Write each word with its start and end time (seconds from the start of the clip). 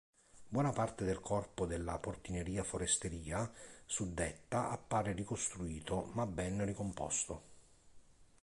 Buona 0.47 0.71
parte 0.71 1.05
del 1.05 1.19
corpo 1.19 1.67
della 1.67 1.99
portineria-foresteria 1.99 3.47
suddetta 3.85 4.71
appare 4.71 5.11
ricostruito, 5.11 6.05
ma 6.13 6.25
ben 6.25 6.65
ricomposto. 6.65 7.43